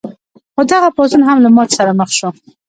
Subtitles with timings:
[0.53, 2.29] خو دغه پاڅون هم له ماتې سره مخ شو.